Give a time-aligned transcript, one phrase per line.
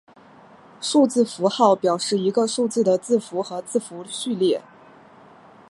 [0.81, 4.59] 数字符号表示一个数字的字符和字符序列。